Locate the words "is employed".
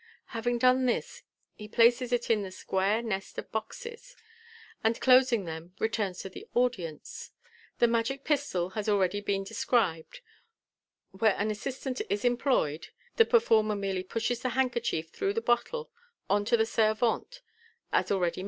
12.09-12.87